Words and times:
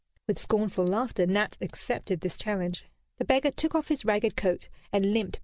With 0.25 0.39
scornful 0.39 0.83
laughter 0.87 1.27
Nat 1.27 1.59
accepted 1.61 2.21
this 2.21 2.35
challenge. 2.35 2.85
The 3.19 3.23
beggar 3.23 3.51
took 3.51 3.75
off 3.75 3.89
his 3.89 4.03
ragged 4.03 4.35
coat 4.35 4.67
and 4.91 5.03
limped 5.03 5.03
painfully 5.03 5.03
on 5.03 5.03
to 5.03 5.31
the 5.31 5.31
stage. 5.31 5.39